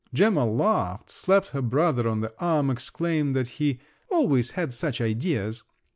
[0.15, 3.77] Gemma laughed, slapped her brother on the arm, exclaimed that he
[4.09, 5.61] "always had such ideas!"